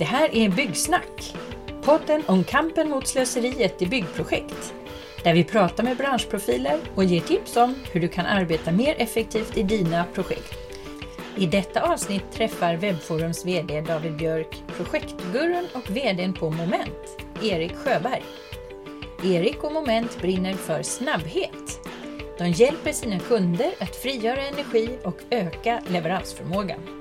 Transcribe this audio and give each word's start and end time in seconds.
Det 0.00 0.06
här 0.06 0.36
är 0.36 0.48
Byggsnack, 0.48 1.34
podden 1.82 2.22
om 2.26 2.44
kampen 2.44 2.88
mot 2.88 3.08
slöseriet 3.08 3.82
i 3.82 3.86
byggprojekt. 3.86 4.74
Där 5.24 5.34
vi 5.34 5.44
pratar 5.44 5.84
med 5.84 5.96
branschprofiler 5.96 6.78
och 6.94 7.04
ger 7.04 7.20
tips 7.20 7.56
om 7.56 7.74
hur 7.92 8.00
du 8.00 8.08
kan 8.08 8.26
arbeta 8.26 8.72
mer 8.72 8.94
effektivt 8.98 9.56
i 9.56 9.62
dina 9.62 10.04
projekt. 10.14 10.54
I 11.36 11.46
detta 11.46 11.92
avsnitt 11.92 12.32
träffar 12.32 12.76
Webforums 12.76 13.46
VD 13.46 13.80
David 13.80 14.16
Björk 14.16 14.62
projektgurun 14.76 15.66
och 15.72 15.90
VDn 15.90 16.32
på 16.32 16.50
Moment, 16.50 17.24
Erik 17.42 17.76
Sjöberg. 17.76 18.22
Erik 19.24 19.64
och 19.64 19.72
Moment 19.72 20.20
brinner 20.20 20.54
för 20.54 20.82
snabbhet. 20.82 21.80
De 22.38 22.48
hjälper 22.48 22.92
sina 22.92 23.18
kunder 23.18 23.70
att 23.78 23.96
frigöra 23.96 24.42
energi 24.42 24.98
och 25.04 25.16
öka 25.30 25.82
leveransförmågan. 25.88 26.99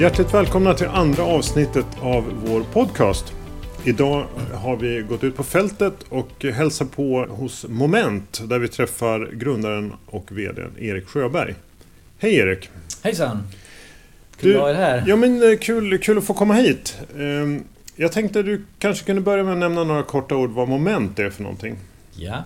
Hjärtligt 0.00 0.34
välkomna 0.34 0.74
till 0.74 0.86
andra 0.86 1.22
avsnittet 1.22 1.86
av 2.00 2.24
vår 2.46 2.60
podcast. 2.72 3.32
Idag 3.84 4.26
har 4.54 4.76
vi 4.76 5.02
gått 5.02 5.24
ut 5.24 5.36
på 5.36 5.42
fältet 5.42 5.94
och 6.08 6.44
hälsar 6.44 6.84
på 6.84 7.26
hos 7.28 7.66
Moment 7.68 8.48
där 8.48 8.58
vi 8.58 8.68
träffar 8.68 9.30
grundaren 9.32 9.92
och 10.06 10.32
VDn 10.32 10.70
Erik 10.78 11.06
Sjöberg. 11.06 11.54
Hej 12.18 12.34
Erik! 12.34 12.70
Hejsan! 13.02 13.42
Kul 14.36 14.56
att 14.56 14.62
vara 14.62 14.74
här. 14.74 15.04
Ja 15.06 15.16
men 15.16 15.50
eh, 15.50 15.58
kul, 15.58 15.98
kul 15.98 16.18
att 16.18 16.24
få 16.24 16.34
komma 16.34 16.54
hit. 16.54 16.98
Ehm, 17.18 17.64
jag 17.96 18.12
tänkte 18.12 18.42
du 18.42 18.64
kanske 18.78 19.04
kunde 19.04 19.22
börja 19.22 19.44
med 19.44 19.52
att 19.52 19.58
nämna 19.58 19.84
några 19.84 20.02
korta 20.02 20.36
ord 20.36 20.50
vad 20.50 20.68
Moment 20.68 21.18
är 21.18 21.30
för 21.30 21.42
någonting. 21.42 21.76
Ja. 22.20 22.42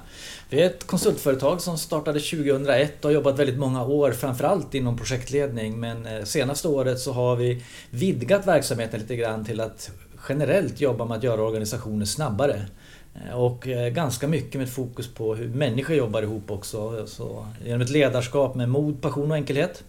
Vi 0.49 0.63
är 0.63 0.67
ett 0.67 0.87
konsultföretag 0.87 1.61
som 1.61 1.79
startade 1.79 2.21
2001 2.21 3.05
och 3.05 3.11
har 3.11 3.15
jobbat 3.15 3.39
väldigt 3.39 3.59
många 3.59 3.85
år 3.85 4.13
framförallt 4.13 4.75
inom 4.75 4.97
projektledning 4.97 5.81
men 5.81 6.07
eh, 6.07 6.25
senaste 6.25 6.69
året 6.69 6.99
så 6.99 7.13
har 7.13 7.37
vi 7.37 7.65
vidgat 7.91 8.47
verksamheten 8.47 9.01
lite 9.01 9.17
grann 9.17 9.45
till 9.45 9.61
att 9.61 9.91
generellt 10.29 10.81
jobba 10.81 11.05
med 11.05 11.17
att 11.17 11.23
göra 11.23 11.43
organisationer 11.43 12.05
snabbare. 12.05 12.67
Eh, 13.15 13.35
och 13.35 13.69
eh, 13.69 13.89
ganska 13.89 14.29
mycket 14.29 14.61
med 14.61 14.71
fokus 14.71 15.15
på 15.15 15.35
hur 15.35 15.49
människor 15.49 15.97
jobbar 15.97 16.23
ihop 16.23 16.51
också. 16.51 17.07
Så 17.07 17.47
genom 17.65 17.81
ett 17.81 17.91
ledarskap 17.91 18.55
med 18.55 18.69
mod, 18.69 19.03
passion 19.03 19.31
och 19.31 19.37
enkelhet. 19.37 19.85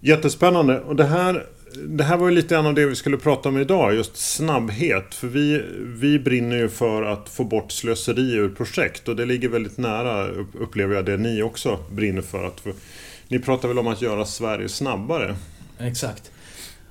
Jättespännande. 0.00 0.80
Och 0.80 0.96
det 0.96 1.04
här, 1.04 1.46
det 1.76 2.04
här 2.04 2.16
var 2.16 2.28
ju 2.28 2.34
lite 2.34 2.54
grann 2.54 2.66
av 2.66 2.74
det 2.74 2.86
vi 2.86 2.96
skulle 2.96 3.16
prata 3.16 3.48
om 3.48 3.58
idag. 3.58 3.94
Just 3.94 4.16
snabbhet. 4.16 5.14
För 5.14 5.26
vi, 5.26 5.64
vi 5.78 6.18
brinner 6.18 6.56
ju 6.56 6.68
för 6.68 7.02
att 7.02 7.28
få 7.28 7.44
bort 7.44 7.72
slöseri 7.72 8.32
ur 8.32 8.48
projekt. 8.48 9.08
Och 9.08 9.16
det 9.16 9.24
ligger 9.24 9.48
väldigt 9.48 9.78
nära, 9.78 10.26
upplever 10.60 10.94
jag, 10.94 11.04
det 11.04 11.16
ni 11.16 11.42
också 11.42 11.78
brinner 11.90 12.22
för. 12.22 12.44
Att, 12.44 12.60
för 12.60 12.74
ni 13.28 13.38
pratar 13.38 13.68
väl 13.68 13.78
om 13.78 13.86
att 13.86 14.02
göra 14.02 14.24
Sverige 14.24 14.68
snabbare? 14.68 15.36
Exakt. 15.78 16.30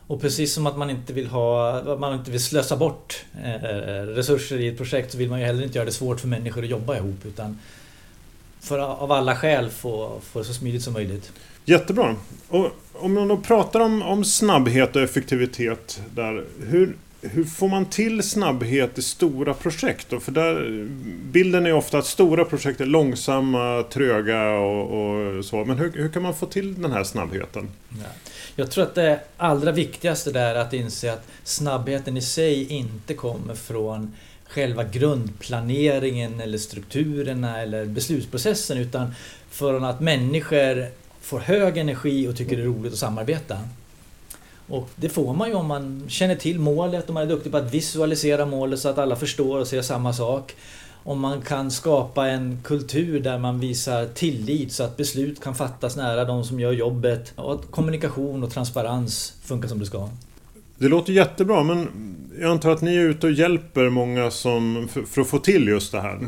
Och 0.08 0.22
precis 0.22 0.54
som 0.54 0.68
att 0.68 0.78
man 0.78 0.90
inte 0.90 1.14
vill 1.14 1.28
ha, 1.28 1.98
man 1.98 2.14
inte 2.14 2.32
vill 2.32 2.44
slösa 2.44 2.78
bort 2.78 3.26
eh, 3.44 4.06
resurser 4.06 4.60
i 4.60 4.68
ett 4.68 4.78
projekt 4.78 5.12
så 5.12 5.18
vill 5.18 5.30
man 5.30 5.40
ju 5.40 5.46
heller 5.46 5.64
inte 5.64 5.78
göra 5.78 5.86
det 5.86 5.92
svårt 5.92 6.20
för 6.20 6.28
människor 6.28 6.64
att 6.64 6.70
jobba 6.70 6.98
ihop 6.98 7.26
utan 7.26 7.60
för 8.60 8.80
av 8.80 9.12
alla 9.12 9.36
skäl 9.36 9.70
få, 9.70 10.20
få 10.24 10.40
det 10.40 10.46
så 10.46 10.54
smidigt 10.54 10.84
som 10.84 10.94
möjligt. 10.94 11.32
Jättebra. 11.72 12.16
Och 12.48 12.72
om 12.94 13.14
man 13.14 13.28
då 13.28 13.38
pratar 13.38 13.80
om, 13.80 14.02
om 14.02 14.24
snabbhet 14.24 14.96
och 14.96 15.02
effektivitet 15.02 16.02
där. 16.16 16.46
Hur, 16.68 16.96
hur 17.22 17.44
får 17.44 17.68
man 17.68 17.86
till 17.86 18.24
snabbhet 18.24 18.98
i 18.98 19.02
stora 19.02 19.54
projekt? 19.54 20.08
Då? 20.10 20.20
För 20.20 20.32
där, 20.32 20.88
bilden 21.32 21.66
är 21.66 21.74
ofta 21.74 21.98
att 21.98 22.06
stora 22.06 22.46
projekt 22.46 22.82
är 22.82 22.86
långsamma, 22.86 23.84
tröga 23.84 24.52
och, 24.52 25.38
och 25.38 25.46
så. 25.46 25.66
Men 25.66 25.78
hur, 25.78 25.92
hur, 25.92 26.10
kan 26.10 26.22
man 26.22 26.36
få 26.36 26.46
till 26.46 26.82
den 26.82 26.92
här 26.92 27.04
snabbheten? 27.04 27.70
Ja. 27.90 28.10
Jag 28.56 28.72
tror 28.72 28.84
att 28.84 28.96
det 28.96 29.20
allra 29.38 29.72
viktigaste 29.72 30.32
där 30.32 30.56
är 30.56 30.60
att 30.60 30.74
inse 30.74 31.14
att 31.14 31.28
snabbheten 31.44 32.18
i 32.18 32.22
sig 32.22 32.72
inte 32.72 33.14
kommer 33.14 33.56
från 33.56 34.16
själva 34.48 34.84
grundplaneringen 34.84 36.42
eller 36.42 36.58
strukturerna 36.58 37.62
eller 37.62 37.86
beslutsprocessen 37.86 38.78
utan 38.78 39.14
från 39.50 39.84
att 39.84 40.00
människor 40.00 41.01
får 41.32 41.40
hög 41.40 41.78
energi 41.78 42.28
och 42.28 42.36
tycker 42.36 42.58
det 42.58 42.62
är 42.62 42.66
roligt 42.66 42.94
att 42.94 43.00
samarbeta. 43.00 43.58
Och 44.68 44.90
det 44.96 45.10
får 45.10 45.34
man 45.34 45.50
ju 45.50 45.56
om 45.56 45.66
man 45.66 46.04
känner 46.08 46.36
till 46.36 46.60
målet, 46.60 47.10
om 47.10 47.14
man 47.14 47.24
är 47.24 47.28
duktig 47.28 47.52
på 47.52 47.58
att 47.58 47.74
visualisera 47.74 48.46
målet 48.46 48.80
så 48.80 48.90
att 48.90 48.98
alla 48.98 49.16
förstår 49.16 49.60
och 49.60 49.68
ser 49.68 49.82
samma 49.82 50.14
sak. 50.14 50.56
Om 51.04 51.20
man 51.20 51.42
kan 51.42 51.72
skapa 51.72 52.28
en 52.28 52.60
kultur 52.64 53.20
där 53.20 53.38
man 53.38 53.60
visar 53.60 54.06
tillit 54.06 54.74
så 54.74 54.84
att 54.84 54.98
beslut 54.98 55.44
kan 55.44 55.56
fattas 55.56 55.96
nära 55.96 56.26
de 56.26 56.44
som 56.44 56.60
gör 56.60 56.72
jobbet. 56.72 57.34
Och 57.36 57.54
att 57.54 57.72
kommunikation 57.72 58.44
och 58.44 58.52
transparens 58.52 59.34
funkar 59.42 59.68
som 59.68 59.80
det 59.80 59.86
ska. 59.86 60.10
Det 60.82 60.88
låter 60.88 61.14
jättebra 61.14 61.64
men 61.64 61.88
jag 62.40 62.52
antar 62.52 62.72
att 62.72 62.82
ni 62.82 62.96
är 62.96 63.02
ute 63.02 63.28
och 63.28 63.34
hjälper 63.34 63.90
många 63.90 64.32
som, 64.32 64.88
för, 64.92 65.04
för, 65.04 65.22
att 65.22 65.28
få 65.28 65.38
till 65.38 65.68
just 65.68 65.92
det 65.92 66.02
här. 66.02 66.20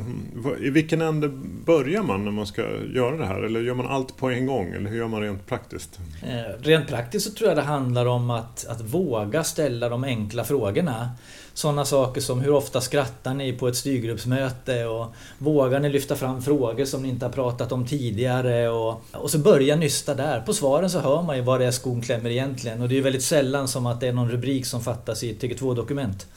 I 0.62 0.70
vilken 0.70 1.02
ände 1.02 1.28
börjar 1.66 2.04
man 2.04 2.26
när 2.26 2.32
man 2.32 2.48
ska 2.48 2.62
göra 2.94 3.18
det 3.18 3.26
här? 3.26 3.42
Eller 3.42 3.62
gör 3.62 3.74
man 3.74 3.88
allt 3.88 4.18
på 4.18 4.30
en 4.30 4.46
gång? 4.46 4.74
Eller 4.74 4.90
hur 4.90 4.98
gör 4.98 5.08
man 5.08 5.22
rent 5.22 5.48
praktiskt? 5.48 6.00
Eh, 6.24 6.62
rent 6.62 6.88
praktiskt 6.88 7.26
så 7.26 7.34
tror 7.34 7.50
jag 7.50 7.58
det 7.58 7.64
handlar 7.64 8.06
om 8.06 8.30
att, 8.30 8.66
att 8.68 8.82
våga 8.82 9.44
ställa 9.44 9.90
de 9.90 10.04
enkla 10.04 10.44
frågorna. 10.44 11.10
Sådana 11.54 11.86
saker 11.86 12.22
som 12.22 12.42
hur 12.42 12.54
ofta 12.54 12.82
skrattar 12.82 13.34
ni 13.34 13.54
på 13.54 13.68
ett 13.68 13.76
styrgruppsmöte? 13.76 14.86
Och 14.86 15.14
vågar 15.38 15.80
ni 15.80 15.90
lyfta 15.90 16.16
fram 16.16 16.42
frågor 16.42 16.86
som 16.86 17.04
ni 17.04 17.10
inte 17.10 17.26
har 17.26 17.32
pratat 17.32 17.72
om 17.72 17.88
tidigare? 17.88 18.70
Och, 18.70 19.02
och 19.12 19.32
så 19.32 19.38
börja 19.38 19.76
nysta 19.76 20.16
där. 20.16 20.42
På 20.42 20.54
svaren 20.54 20.90
så 20.90 21.00
hör 21.00 21.22
man 21.22 21.36
ju 21.36 21.42
var 21.42 21.60
det 21.60 21.66
är 21.66 21.72
skon 21.72 22.02
klämmer 22.02 22.30
egentligen. 22.30 22.82
Och 22.82 22.90
det 22.90 22.94
är 22.94 22.98
ju 22.98 23.02
väldigt 23.02 23.24
sällan 23.24 23.68
som 23.68 23.86
att 23.86 24.00
det 24.00 24.08
är 24.08 24.14
någon 24.14 24.32
rubrik 24.32 24.66
som 24.66 24.82
fattas 24.82 25.24
i 25.24 25.32
ett 25.32 25.42
TG2-dokument. 25.42 26.28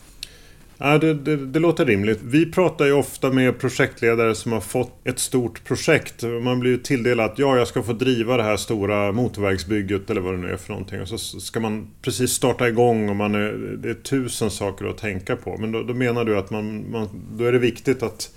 Ja, 0.79 0.99
det, 0.99 1.15
det, 1.15 1.37
det, 1.37 1.59
låter 1.59 1.85
rimligt. 1.85 2.19
Vi 2.23 2.53
pratar 2.53 2.85
ju 2.85 2.93
ofta 2.93 3.31
med 3.31 3.59
projektledare 3.59 4.35
som 4.35 4.53
har 4.53 4.61
fått 4.61 4.93
ett 5.05 5.19
stort 5.19 5.65
projekt. 5.65 6.23
Man 6.43 6.61
blir 6.61 6.71
ju 6.71 6.79
tilldelad 6.79 7.31
att 7.31 7.39
ja, 7.39 7.57
jag 7.57 7.69
ska 7.69 7.83
få 7.83 7.93
driva 7.93 8.37
det 8.37 8.43
här 8.43 8.57
stora 8.57 9.13
motorvägsbygget 9.13 10.11
eller 10.11 10.21
vad 10.21 10.35
det 10.35 10.39
nu 10.39 10.51
är 10.51 10.57
för 10.57 10.73
någonting. 10.73 11.01
Och 11.01 11.09
så 11.09 11.19
ska 11.19 11.61
man 11.61 11.89
precis 12.03 12.31
starta 12.31 12.69
igång 12.69 13.09
och 13.09 13.17
man 13.17 13.35
är, 13.35 13.53
det 13.53 13.91
är 13.91 13.95
tusen 13.95 14.51
saker 14.51 14.87
att 14.87 14.99
tänka 14.99 15.37
på. 15.37 15.57
Men 15.57 15.73
då, 15.73 15.83
då 15.83 15.95
menar 15.95 16.25
du 16.25 16.39
att 16.39 16.51
man, 16.51 16.91
man, 16.91 17.09
då 17.33 17.45
är 17.45 17.53
det 17.53 17.59
viktigt 17.59 18.03
att 18.03 18.31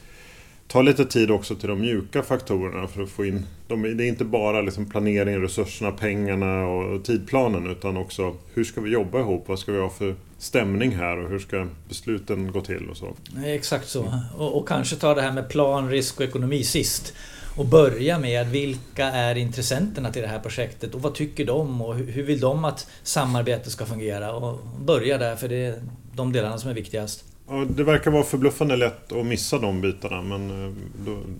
ta 0.67 0.81
lite 0.81 1.05
tid 1.05 1.31
också 1.31 1.55
till 1.55 1.69
de 1.69 1.81
mjuka 1.81 2.23
faktorerna 2.23 2.87
för 2.87 3.03
att 3.03 3.09
få 3.09 3.25
in... 3.25 3.45
De, 3.67 3.97
det 3.97 4.03
är 4.03 4.07
inte 4.07 4.25
bara 4.25 4.61
liksom 4.61 4.89
planering, 4.89 5.41
resurserna, 5.41 5.91
pengarna 5.91 6.67
och 6.67 7.03
tidplanen 7.03 7.67
utan 7.67 7.97
också 7.97 8.35
hur 8.53 8.63
ska 8.63 8.81
vi 8.81 8.89
jobba 8.89 9.19
ihop? 9.19 9.43
Vad 9.47 9.59
ska 9.59 9.71
vi 9.71 9.79
ha 9.79 9.89
för 9.89 10.15
stämning 10.39 10.95
här 10.95 11.17
och 11.17 11.29
hur 11.29 11.39
ska 11.39 11.67
besluten 11.87 12.51
gå 12.51 12.61
till 12.61 12.89
och 12.89 12.97
så? 12.97 13.15
Exakt 13.45 13.87
så. 13.87 14.21
Och, 14.37 14.57
och 14.57 14.67
kanske 14.67 14.95
ta 14.95 15.13
det 15.13 15.21
här 15.21 15.31
med 15.31 15.49
plan, 15.49 15.89
risk 15.89 16.19
och 16.19 16.25
ekonomi 16.25 16.63
sist. 16.63 17.13
Och 17.57 17.65
börja 17.65 18.19
med 18.19 18.47
vilka 18.47 19.05
är 19.05 19.35
intressenterna 19.35 20.11
till 20.11 20.21
det 20.21 20.27
här 20.27 20.39
projektet 20.39 20.95
och 20.95 21.01
vad 21.01 21.13
tycker 21.13 21.45
de 21.45 21.81
och 21.81 21.95
hur 21.95 22.23
vill 22.23 22.39
de 22.39 22.65
att 22.65 22.87
samarbetet 23.03 23.71
ska 23.71 23.85
fungera? 23.85 24.33
Och 24.33 24.59
börja 24.79 25.17
där 25.17 25.35
för 25.35 25.47
det 25.47 25.65
är 25.65 25.81
de 26.15 26.33
delarna 26.33 26.57
som 26.57 26.69
är 26.69 26.73
viktigast. 26.73 27.23
Ja, 27.49 27.65
det 27.69 27.83
verkar 27.83 28.11
vara 28.11 28.23
förbluffande 28.23 28.75
lätt 28.75 29.11
att 29.11 29.25
missa 29.25 29.59
de 29.59 29.81
bitarna 29.81 30.21
men 30.21 30.65
eh, 30.65 30.73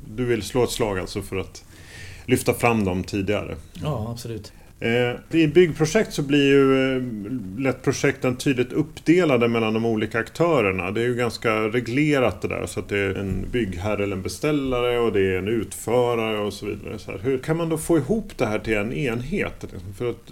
du 0.08 0.26
vill 0.26 0.42
slå 0.42 0.64
ett 0.64 0.72
slag 0.72 1.00
alltså 1.00 1.22
för 1.22 1.38
att 1.38 1.64
lyfta 2.26 2.54
fram 2.54 2.86
dem 2.86 3.04
tidigare? 3.04 3.56
Ja, 3.74 4.08
absolut. 4.12 4.54
Eh, 4.81 5.40
I 5.40 5.47
byggprojekt 5.47 6.13
så 6.13 6.22
blir 6.22 6.45
ju 6.45 6.95
eh, 6.95 7.03
lätt 7.57 7.84
projekten 7.84 8.35
tydligt 8.35 8.73
uppdelade 8.73 9.47
mellan 9.47 9.73
de 9.73 9.85
olika 9.85 10.19
aktörerna. 10.19 10.91
Det 10.91 11.01
är 11.01 11.06
ju 11.06 11.16
ganska 11.16 11.53
reglerat 11.53 12.41
det 12.41 12.47
där 12.47 12.66
så 12.66 12.79
att 12.79 12.89
det 12.89 13.00
är 13.00 13.16
en 13.16 13.45
byggherre 13.51 14.03
eller 14.03 14.16
en 14.16 14.22
beställare 14.22 15.00
och 15.00 15.13
det 15.13 15.22
är 15.22 15.38
en 15.38 15.47
utförare 15.47 16.39
och 16.39 16.53
så 16.53 16.66
vidare. 16.66 17.00
Så 17.00 17.12
här, 17.12 17.19
hur 17.19 17.38
kan 17.38 17.57
man 17.57 17.69
då 17.69 17.78
få 17.78 17.97
ihop 17.97 18.38
det 18.38 18.45
här 18.45 18.59
till 18.59 18.78
en 18.78 18.94
enhet? 18.94 19.53
Liksom? 19.62 19.94
För 19.97 20.09
att 20.09 20.31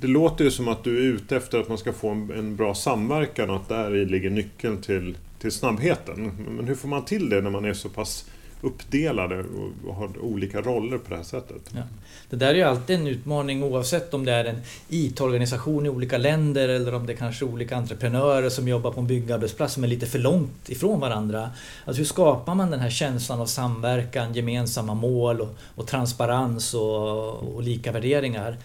det 0.00 0.06
låter 0.06 0.44
ju 0.44 0.50
som 0.50 0.68
att 0.68 0.84
du 0.84 0.96
är 0.96 1.02
ute 1.02 1.36
efter 1.36 1.60
att 1.60 1.68
man 1.68 1.78
ska 1.78 1.92
få 1.92 2.08
en, 2.10 2.56
bra 2.56 2.74
samverkan 2.74 3.50
och 3.50 3.56
att 3.56 3.68
där 3.68 3.90
ligger 3.90 4.30
nyckeln 4.30 4.82
till, 4.82 5.16
till 5.40 5.52
snabbheten. 5.52 6.32
Men 6.56 6.68
hur 6.68 6.74
får 6.74 6.88
man 6.88 7.04
till 7.04 7.28
det 7.28 7.40
när 7.40 7.50
man 7.50 7.64
är 7.64 7.72
så 7.72 7.88
pass 7.88 8.30
uppdelade 8.60 9.44
och 9.86 9.94
har 9.94 10.18
olika 10.20 10.60
roller 10.60 10.98
på 10.98 11.10
det 11.10 11.16
här 11.16 11.22
sättet. 11.22 11.70
Ja. 11.74 11.82
Det 12.30 12.36
där 12.36 12.48
är 12.48 12.54
ju 12.54 12.62
alltid 12.62 12.96
en 12.96 13.06
utmaning 13.06 13.62
oavsett 13.62 14.14
om 14.14 14.24
det 14.24 14.32
är 14.32 14.44
en 14.44 14.60
IT-organisation 14.88 15.86
i 15.86 15.88
olika 15.88 16.18
länder 16.18 16.68
eller 16.68 16.94
om 16.94 17.06
det 17.06 17.12
är 17.12 17.16
kanske 17.16 17.44
olika 17.44 17.76
entreprenörer 17.76 18.48
som 18.48 18.68
jobbar 18.68 18.90
på 18.90 19.00
en 19.00 19.06
byggarbetsplats 19.06 19.74
som 19.74 19.84
är 19.84 19.88
lite 19.88 20.06
för 20.06 20.18
långt 20.18 20.68
ifrån 20.68 21.00
varandra. 21.00 21.50
Alltså 21.84 22.00
hur 22.00 22.06
skapar 22.06 22.54
man 22.54 22.70
den 22.70 22.80
här 22.80 22.90
känslan 22.90 23.40
av 23.40 23.46
samverkan, 23.46 24.34
gemensamma 24.34 24.94
mål 24.94 25.40
och, 25.40 25.56
och 25.74 25.86
transparens 25.86 26.74
och, 26.74 27.54
och 27.54 27.62
lika 27.62 27.92
värderingar? 27.92 28.56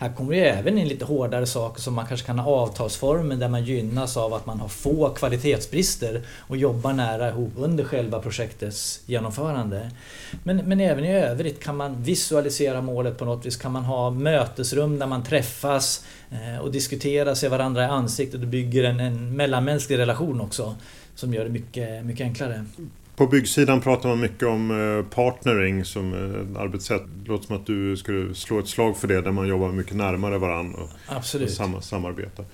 Här 0.00 0.12
kommer 0.12 0.32
det 0.32 0.48
även 0.48 0.78
in 0.78 0.88
lite 0.88 1.04
hårdare 1.04 1.46
saker 1.46 1.80
som 1.80 1.94
man 1.94 2.06
kanske 2.06 2.26
kan 2.26 2.38
ha 2.38 2.52
avtalsformer 2.52 3.36
där 3.36 3.48
man 3.48 3.64
gynnas 3.64 4.16
av 4.16 4.34
att 4.34 4.46
man 4.46 4.60
har 4.60 4.68
få 4.68 5.08
kvalitetsbrister 5.08 6.22
och 6.38 6.56
jobbar 6.56 6.92
nära 6.92 7.28
ihop 7.28 7.52
under 7.56 7.84
själva 7.84 8.20
projektets 8.20 9.00
genomförande. 9.06 9.90
Men, 10.42 10.56
men 10.56 10.80
även 10.80 11.04
i 11.04 11.14
övrigt 11.14 11.64
kan 11.64 11.76
man 11.76 12.02
visualisera 12.02 12.80
målet 12.80 13.18
på 13.18 13.24
något 13.24 13.46
vis. 13.46 13.56
Kan 13.56 13.72
man 13.72 13.84
ha 13.84 14.10
mötesrum 14.10 14.98
där 14.98 15.06
man 15.06 15.24
träffas 15.24 16.04
eh, 16.30 16.58
och 16.58 16.72
diskuterar, 16.72 17.34
ser 17.34 17.48
varandra 17.48 17.82
i 17.82 17.86
ansiktet 17.86 18.40
och 18.40 18.48
bygger 18.48 18.84
en, 18.84 19.00
en 19.00 19.36
mellanmänsklig 19.36 19.98
relation 19.98 20.40
också. 20.40 20.76
Som 21.14 21.34
gör 21.34 21.44
det 21.44 21.50
mycket, 21.50 22.04
mycket 22.04 22.24
enklare. 22.24 22.64
På 23.18 23.26
byggsidan 23.26 23.80
pratar 23.80 24.08
man 24.08 24.20
mycket 24.20 24.48
om 24.48 24.70
eh, 24.70 25.14
partnering 25.14 25.84
som 25.84 26.14
ett 26.14 26.56
arbetssätt. 26.56 27.02
Det 27.22 27.28
låter 27.28 27.46
som 27.46 27.56
att 27.56 27.66
du 27.66 27.96
skulle 27.96 28.34
slå 28.34 28.58
ett 28.58 28.68
slag 28.68 28.96
för 28.96 29.08
det 29.08 29.20
där 29.20 29.30
man 29.30 29.48
jobbar 29.48 29.72
mycket 29.72 29.96
närmare 29.96 30.38
varandra 30.38 30.78
och, 30.82 30.88
Absolut. 31.06 31.50
sam 31.50 31.82
samarbeta. 31.82 32.44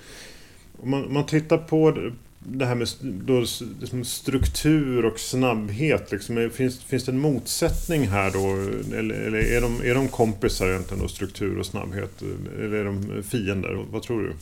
Om 0.82 0.90
man, 0.90 1.12
man 1.12 1.26
tittar 1.26 1.58
på 1.58 2.11
det 2.38 2.66
här 2.66 2.75
med 2.75 2.88
då, 3.02 3.44
liksom 3.81 4.05
struktur 4.05 5.05
och 5.05 5.20
snabbhet. 5.20 6.12
Liksom, 6.12 6.50
finns, 6.55 6.84
finns 6.84 7.05
det 7.05 7.12
en 7.12 7.19
motsättning 7.19 8.08
här 8.08 8.31
då? 8.31 8.46
Eller, 8.99 9.14
eller 9.14 9.38
är, 9.38 9.61
de, 9.61 9.81
är 9.84 9.94
de 9.94 10.08
kompisar 10.08 10.69
egentligen 10.69 11.02
då, 11.02 11.08
struktur 11.08 11.58
och 11.58 11.66
snabbhet? 11.66 12.22
Eller 12.58 12.76
är 12.76 12.84
de 12.84 13.22
fiender? 13.22 13.84
Vad 13.90 14.02
tror 14.02 14.22
du? 14.22 14.32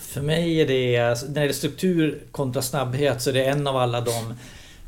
För 0.00 0.20
mig 0.20 0.60
är 0.60 0.66
det, 0.66 0.98
alltså, 0.98 1.26
när 1.26 1.42
det 1.42 1.48
är 1.48 1.52
struktur 1.52 2.22
kontra 2.30 2.62
snabbhet, 2.62 3.22
så 3.22 3.30
är 3.30 3.34
det 3.34 3.44
en 3.44 3.66
av 3.66 3.76
alla 3.76 4.00
de 4.00 4.34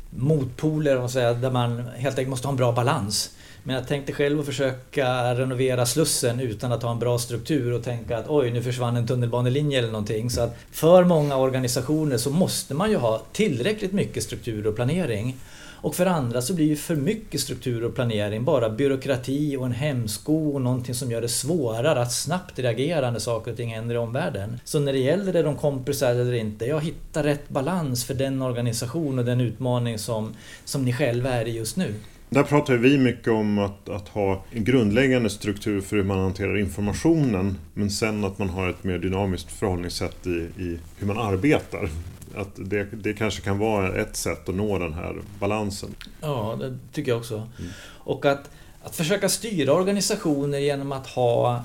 motpoler 0.09 0.99
och 0.99 1.11
säga, 1.11 1.33
där 1.33 1.51
man 1.51 1.87
helt 1.95 2.17
enkelt 2.17 2.29
måste 2.29 2.47
ha 2.47 2.51
en 2.51 2.57
bra 2.57 2.71
balans. 2.71 3.31
Men 3.63 3.75
jag 3.75 3.87
tänkte 3.87 4.13
själv 4.13 4.39
att 4.39 4.45
försöka 4.45 5.35
renovera 5.35 5.85
Slussen 5.85 6.39
utan 6.39 6.71
att 6.71 6.83
ha 6.83 6.91
en 6.91 6.99
bra 6.99 7.19
struktur 7.19 7.73
och 7.73 7.83
tänka 7.83 8.17
att 8.17 8.25
oj, 8.27 8.51
nu 8.51 8.63
försvann 8.63 8.97
en 8.97 9.07
tunnelbanelinje 9.07 9.79
eller 9.79 9.91
någonting. 9.91 10.29
Så 10.29 10.41
att 10.41 10.57
för 10.71 11.03
många 11.03 11.37
organisationer 11.37 12.17
så 12.17 12.29
måste 12.29 12.73
man 12.73 12.89
ju 12.89 12.97
ha 12.97 13.21
tillräckligt 13.31 13.93
mycket 13.93 14.23
struktur 14.23 14.67
och 14.67 14.75
planering. 14.75 15.35
Och 15.87 15.95
för 15.95 16.05
andra 16.05 16.41
så 16.41 16.53
blir 16.53 16.65
ju 16.65 16.75
för 16.75 16.95
mycket 16.95 17.41
struktur 17.41 17.83
och 17.83 17.95
planering 17.95 18.43
bara 18.43 18.69
byråkrati 18.69 19.57
och 19.57 19.65
en 19.65 19.71
hämsko 19.71 20.49
och 20.49 20.61
någonting 20.61 20.95
som 20.95 21.11
gör 21.11 21.21
det 21.21 21.29
svårare 21.29 22.01
att 22.01 22.13
snabbt 22.13 22.59
reagera 22.59 23.11
när 23.11 23.19
saker 23.19 23.51
och 23.51 23.57
ting 23.57 23.69
händer 23.69 23.95
i 23.95 23.97
omvärlden. 23.97 24.59
Så 24.63 24.79
när 24.79 24.93
det 24.93 24.99
gäller 24.99 25.33
det 25.33 25.41
de 25.41 25.55
kompisar 25.55 26.11
eller 26.11 26.33
inte, 26.33 26.65
jag 26.65 26.81
hittar 26.81 27.23
rätt 27.23 27.49
balans 27.49 28.05
för 28.05 28.13
den 28.13 28.41
organisation 28.41 29.19
och 29.19 29.25
den 29.25 29.41
utmaning 29.41 29.97
som, 29.97 30.33
som 30.65 30.85
ni 30.85 30.93
själva 30.93 31.29
är 31.29 31.45
i 31.47 31.51
just 31.51 31.77
nu. 31.77 31.93
Där 32.29 32.43
pratar 32.43 32.73
vi 32.73 32.97
mycket 32.97 33.27
om 33.27 33.59
att, 33.59 33.89
att 33.89 34.07
ha 34.07 34.43
en 34.51 34.63
grundläggande 34.63 35.29
struktur 35.29 35.81
för 35.81 35.95
hur 35.95 36.03
man 36.03 36.19
hanterar 36.19 36.57
informationen 36.57 37.57
men 37.73 37.89
sen 37.89 38.23
att 38.23 38.39
man 38.39 38.49
har 38.49 38.69
ett 38.69 38.83
mer 38.83 38.97
dynamiskt 38.97 39.51
förhållningssätt 39.51 40.27
i, 40.27 40.63
i 40.63 40.79
hur 40.99 41.07
man 41.07 41.17
arbetar 41.17 41.89
att 42.37 42.49
det, 42.55 42.83
det 42.83 43.13
kanske 43.13 43.41
kan 43.41 43.57
vara 43.57 44.01
ett 44.01 44.15
sätt 44.15 44.49
att 44.49 44.55
nå 44.55 44.79
den 44.79 44.93
här 44.93 45.15
balansen. 45.39 45.95
Ja, 46.21 46.57
det 46.59 46.77
tycker 46.93 47.11
jag 47.11 47.19
också. 47.19 47.35
Mm. 47.35 47.71
Och 47.83 48.25
att, 48.25 48.49
att 48.83 48.95
försöka 48.95 49.29
styra 49.29 49.73
organisationer 49.73 50.59
genom 50.59 50.91
att 50.91 51.07
ha 51.07 51.63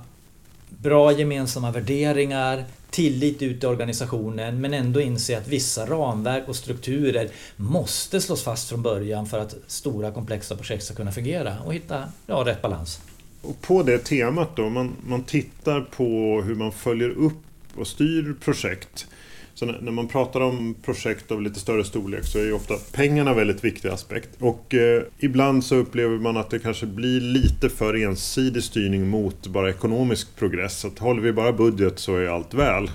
bra 0.68 1.12
gemensamma 1.12 1.70
värderingar, 1.70 2.64
tillit 2.90 3.42
ut 3.42 3.64
i 3.64 3.66
organisationen 3.66 4.60
men 4.60 4.74
ändå 4.74 5.00
inse 5.00 5.38
att 5.38 5.48
vissa 5.48 5.86
ramverk 5.86 6.48
och 6.48 6.56
strukturer 6.56 7.28
måste 7.56 8.20
slås 8.20 8.42
fast 8.42 8.68
från 8.68 8.82
början 8.82 9.26
för 9.26 9.38
att 9.38 9.54
stora 9.66 10.10
komplexa 10.10 10.56
projekt 10.56 10.84
ska 10.84 10.94
kunna 10.94 11.12
fungera 11.12 11.56
och 11.64 11.74
hitta 11.74 12.04
ja, 12.26 12.42
rätt 12.46 12.62
balans. 12.62 13.00
Och 13.42 13.60
på 13.60 13.82
det 13.82 13.98
temat 13.98 14.56
då, 14.56 14.68
man, 14.68 14.96
man 15.06 15.22
tittar 15.22 15.80
på 15.80 16.04
hur 16.46 16.54
man 16.54 16.72
följer 16.72 17.10
upp 17.10 17.42
och 17.76 17.86
styr 17.86 18.34
projekt. 18.40 19.06
Så 19.54 19.66
när 19.66 19.92
man 19.92 20.08
pratar 20.08 20.40
om 20.40 20.74
projekt 20.84 21.32
av 21.32 21.42
lite 21.42 21.60
större 21.60 21.84
storlek 21.84 22.24
så 22.24 22.38
är 22.38 22.42
ju 22.42 22.52
ofta 22.52 22.74
pengarna 22.92 23.30
en 23.30 23.36
väldigt 23.36 23.64
viktig 23.64 23.88
aspekt. 23.88 24.28
Och 24.38 24.74
eh, 24.74 25.02
ibland 25.18 25.64
så 25.64 25.76
upplever 25.76 26.18
man 26.18 26.36
att 26.36 26.50
det 26.50 26.58
kanske 26.58 26.86
blir 26.86 27.20
lite 27.20 27.68
för 27.68 27.94
ensidig 27.94 28.62
styrning 28.62 29.08
mot 29.08 29.46
bara 29.46 29.70
ekonomisk 29.70 30.36
progress. 30.36 30.84
Att 30.84 30.98
håller 30.98 31.22
vi 31.22 31.32
bara 31.32 31.52
budget 31.52 31.98
så 31.98 32.16
är 32.16 32.26
allt 32.26 32.54
väl. 32.54 32.90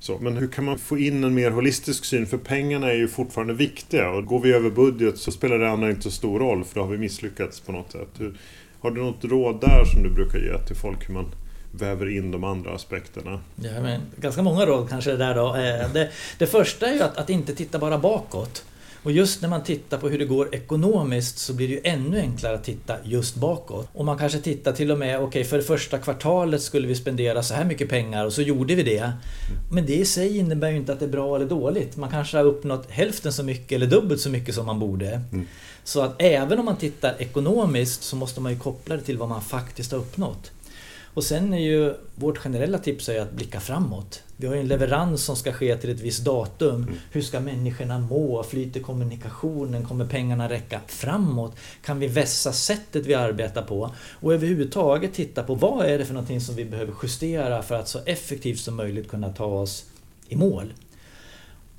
Så, 0.00 0.18
men 0.18 0.36
hur 0.36 0.48
kan 0.48 0.64
man 0.64 0.78
få 0.78 0.98
in 0.98 1.24
en 1.24 1.34
mer 1.34 1.50
holistisk 1.50 2.04
syn? 2.04 2.26
För 2.26 2.38
pengarna 2.38 2.90
är 2.90 2.96
ju 2.96 3.08
fortfarande 3.08 3.54
viktiga 3.54 4.10
och 4.10 4.26
går 4.26 4.40
vi 4.40 4.52
över 4.52 4.70
budget 4.70 5.18
så 5.18 5.30
spelar 5.30 5.58
det 5.58 5.70
andra 5.70 5.90
inte 5.90 6.02
så 6.02 6.10
stor 6.10 6.38
roll 6.38 6.64
för 6.64 6.74
då 6.74 6.80
har 6.80 6.90
vi 6.90 6.98
misslyckats 6.98 7.60
på 7.60 7.72
något 7.72 7.92
sätt. 7.92 8.08
Hur, 8.18 8.34
har 8.80 8.90
du 8.90 9.00
något 9.02 9.24
råd 9.24 9.60
där 9.60 9.84
som 9.84 10.02
du 10.02 10.10
brukar 10.10 10.38
ge 10.38 10.58
till 10.58 10.76
folk 10.76 11.08
hur 11.08 11.14
man 11.14 11.26
väver 11.72 12.16
in 12.16 12.30
de 12.30 12.44
andra 12.44 12.74
aspekterna. 12.74 13.40
Ja, 13.56 13.80
men 13.80 14.00
ganska 14.16 14.42
många 14.42 14.66
råd 14.66 14.88
kanske 14.88 15.10
det 15.10 15.16
där 15.16 15.34
då. 15.34 15.54
Eh, 15.54 15.92
det, 15.92 16.10
det 16.38 16.46
första 16.46 16.86
är 16.86 16.94
ju 16.94 17.02
att, 17.02 17.16
att 17.16 17.30
inte 17.30 17.54
titta 17.54 17.78
bara 17.78 17.98
bakåt. 17.98 18.64
Och 19.02 19.12
just 19.12 19.42
när 19.42 19.48
man 19.48 19.62
tittar 19.62 19.98
på 19.98 20.08
hur 20.08 20.18
det 20.18 20.24
går 20.24 20.54
ekonomiskt 20.54 21.38
så 21.38 21.54
blir 21.54 21.68
det 21.68 21.74
ju 21.74 21.80
ännu 21.84 22.20
enklare 22.20 22.54
att 22.54 22.64
titta 22.64 22.96
just 23.04 23.34
bakåt. 23.34 23.88
Och 23.92 24.04
man 24.04 24.18
kanske 24.18 24.38
tittar 24.38 24.72
till 24.72 24.90
och 24.90 24.98
med, 24.98 25.16
okej 25.16 25.26
okay, 25.26 25.44
för 25.44 25.56
det 25.56 25.62
första 25.62 25.98
kvartalet 25.98 26.62
skulle 26.62 26.88
vi 26.88 26.94
spendera 26.94 27.42
så 27.42 27.54
här 27.54 27.64
mycket 27.64 27.88
pengar 27.88 28.26
och 28.26 28.32
så 28.32 28.42
gjorde 28.42 28.74
vi 28.74 28.82
det. 28.82 29.12
Men 29.72 29.86
det 29.86 29.94
i 29.94 30.04
sig 30.04 30.38
innebär 30.38 30.70
ju 30.70 30.76
inte 30.76 30.92
att 30.92 30.98
det 30.98 31.04
är 31.04 31.10
bra 31.10 31.36
eller 31.36 31.46
dåligt. 31.46 31.96
Man 31.96 32.10
kanske 32.10 32.36
har 32.36 32.44
uppnått 32.44 32.90
hälften 32.90 33.32
så 33.32 33.42
mycket 33.42 33.72
eller 33.72 33.86
dubbelt 33.86 34.20
så 34.20 34.30
mycket 34.30 34.54
som 34.54 34.66
man 34.66 34.78
borde. 34.78 35.20
Mm. 35.32 35.46
Så 35.84 36.00
att 36.00 36.22
även 36.22 36.58
om 36.58 36.64
man 36.64 36.76
tittar 36.76 37.14
ekonomiskt 37.18 38.02
så 38.02 38.16
måste 38.16 38.40
man 38.40 38.52
ju 38.52 38.58
koppla 38.58 38.96
det 38.96 39.02
till 39.02 39.18
vad 39.18 39.28
man 39.28 39.42
faktiskt 39.42 39.92
har 39.92 39.98
uppnått. 39.98 40.50
Och 41.18 41.24
sen 41.24 41.54
är 41.54 41.58
ju 41.58 41.94
vårt 42.14 42.38
generella 42.38 42.78
tips 42.78 43.08
är 43.08 43.20
att 43.20 43.32
blicka 43.32 43.60
framåt. 43.60 44.22
Vi 44.36 44.46
har 44.46 44.54
ju 44.54 44.60
en 44.60 44.68
leverans 44.68 45.24
som 45.24 45.36
ska 45.36 45.52
ske 45.52 45.76
till 45.76 45.90
ett 45.90 46.00
visst 46.00 46.24
datum. 46.24 46.82
Mm. 46.82 46.94
Hur 47.12 47.22
ska 47.22 47.40
människorna 47.40 47.98
må? 47.98 48.42
Flyter 48.42 48.80
kommunikationen? 48.80 49.86
Kommer 49.86 50.04
pengarna 50.04 50.48
räcka 50.48 50.80
framåt? 50.86 51.56
Kan 51.84 51.98
vi 51.98 52.06
vässa 52.06 52.52
sättet 52.52 53.06
vi 53.06 53.14
arbetar 53.14 53.62
på? 53.62 53.90
Och 54.20 54.34
överhuvudtaget 54.34 55.14
titta 55.14 55.42
på 55.42 55.54
vad 55.54 55.86
är 55.86 55.98
det 55.98 56.04
för 56.04 56.14
någonting 56.14 56.40
som 56.40 56.54
vi 56.54 56.64
behöver 56.64 56.94
justera 57.02 57.62
för 57.62 57.74
att 57.74 57.88
så 57.88 57.98
effektivt 58.06 58.60
som 58.60 58.76
möjligt 58.76 59.08
kunna 59.08 59.32
ta 59.32 59.44
oss 59.44 59.84
i 60.28 60.36
mål. 60.36 60.72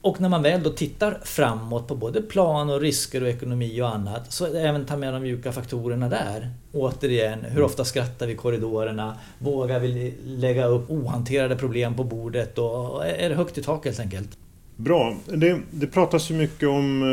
Och 0.02 0.22
när 0.22 0.30
man 0.30 0.44
väl 0.44 0.64
då 0.64 0.70
tittar 0.70 1.20
framåt 1.24 1.88
på 1.88 1.96
både 1.96 2.22
plan 2.22 2.70
och 2.70 2.82
risker 2.82 3.24
och 3.24 3.30
ekonomi 3.30 3.82
och 3.82 3.96
annat 3.96 4.32
så 4.32 4.56
även 4.56 4.86
ta 4.86 4.98
med 4.98 5.14
de 5.14 5.24
mjuka 5.24 5.52
faktorerna 5.52 6.10
där. 6.10 6.50
Återigen, 6.74 7.40
hur 7.40 7.62
ofta 7.62 7.86
skrattar 7.86 8.28
vi 8.28 8.34
i 8.34 8.36
korridorerna? 8.36 9.16
Vågar 9.40 9.80
vi 9.80 10.14
lägga 10.26 10.66
upp 10.66 10.90
ohanterade 10.90 11.56
problem 11.56 11.96
på 11.96 12.04
bordet? 12.04 12.58
Och 12.58 13.06
är 13.06 13.30
det 13.30 13.36
högt 13.36 13.58
i 13.58 13.64
tak 13.64 13.86
helt 13.86 14.00
enkelt? 14.00 14.38
Bra. 14.76 15.16
Det, 15.26 15.60
det 15.72 15.88
pratas 15.88 16.32
ju 16.32 16.36
mycket 16.36 16.70
om 16.70 17.04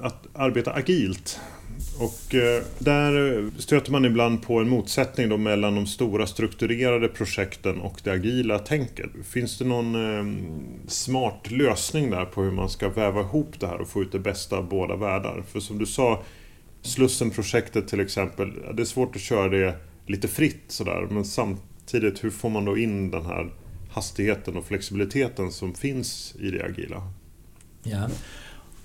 eh, 0.00 0.06
att 0.06 0.26
arbeta 0.34 0.72
agilt. 0.72 1.40
Och 1.98 2.34
eh, 2.34 2.62
där 2.78 3.60
stöter 3.60 3.92
man 3.92 4.04
ibland 4.04 4.42
på 4.42 4.58
en 4.58 4.68
motsättning 4.68 5.28
då 5.28 5.36
mellan 5.36 5.74
de 5.74 5.86
stora 5.86 6.26
strukturerade 6.26 7.08
projekten 7.08 7.80
och 7.80 8.00
det 8.04 8.10
agila 8.10 8.58
tänket. 8.58 9.10
Finns 9.24 9.58
det 9.58 9.64
någon 9.64 9.94
ehm, 9.94 10.64
smart 10.88 11.50
lösning 11.50 12.10
där 12.10 12.24
på 12.24 12.42
hur 12.42 12.50
man 12.50 12.68
ska 12.68 12.88
väva 12.88 13.20
ihop 13.20 13.60
det 13.60 13.66
här 13.66 13.80
och 13.80 13.88
få 13.88 14.02
ut 14.02 14.12
det 14.12 14.18
bästa 14.18 14.56
av 14.56 14.68
båda 14.68 14.96
världar? 14.96 15.42
För 15.52 15.60
som 15.60 15.78
du 15.78 15.86
sa, 15.86 16.22
Slussenprojektet 16.82 17.88
till 17.88 18.00
exempel, 18.00 18.52
det 18.74 18.82
är 18.82 18.86
svårt 18.86 19.16
att 19.16 19.22
köra 19.22 19.48
det 19.48 19.74
lite 20.06 20.28
fritt 20.28 20.64
sådär 20.68 21.06
men 21.10 21.24
samtidigt 21.24 22.24
hur 22.24 22.30
får 22.30 22.50
man 22.50 22.64
då 22.64 22.78
in 22.78 23.10
den 23.10 23.26
här 23.26 23.52
hastigheten 23.90 24.56
och 24.56 24.64
flexibiliteten 24.64 25.52
som 25.52 25.74
finns 25.74 26.34
i 26.40 26.50
det 26.50 26.64
agila? 26.64 27.12
Ja. 27.82 28.08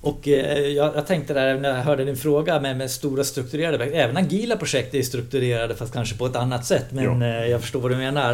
Och 0.01 0.27
eh, 0.27 0.59
jag, 0.59 0.95
jag, 0.95 1.07
tänkte 1.07 1.33
där 1.33 1.59
när 1.59 1.69
jag 1.69 1.83
hörde 1.83 2.05
din 2.05 2.17
fråga 2.17 2.59
med, 2.59 2.77
med 2.77 2.91
stora 2.91 3.23
strukturerade 3.23 3.85
Även 3.85 4.17
agila 4.17 4.57
projekt 4.57 4.93
är 4.93 5.01
strukturerade 5.01 5.75
fast 5.75 5.93
kanske 5.93 6.17
på 6.17 6.25
ett 6.25 6.35
annat 6.35 6.65
sätt. 6.65 6.85
Men 6.89 7.21
ja. 7.21 7.27
Eh, 7.27 7.45
jag 7.45 7.61
förstår 7.61 7.79
vad 7.79 7.91
du 7.91 7.97
menar. 7.97 8.33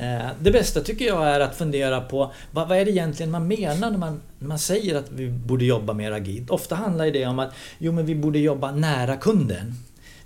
Eh, 0.00 0.26
det 0.40 0.50
bästa 0.50 0.80
tycker 0.80 1.04
jag 1.04 1.28
är 1.28 1.40
att 1.40 1.56
fundera 1.56 2.00
på 2.00 2.32
vad, 2.50 2.68
vad 2.68 2.78
är 2.78 2.84
det 2.84 2.90
egentligen 2.90 3.30
man 3.30 3.48
menar 3.48 3.90
när 3.90 3.98
man, 3.98 4.20
när 4.38 4.48
man 4.48 4.58
säger 4.58 4.94
att 4.94 5.10
vi 5.10 5.28
borde 5.28 5.64
jobba 5.64 5.92
mer 5.92 6.12
agilt. 6.12 6.50
Ofta 6.50 6.74
handlar 6.74 7.06
det 7.06 7.26
om 7.26 7.38
att 7.38 7.54
jo, 7.78 7.92
men 7.92 8.06
vi 8.06 8.14
borde 8.14 8.38
jobba 8.38 8.72
nära 8.72 9.16
kunden. 9.16 9.74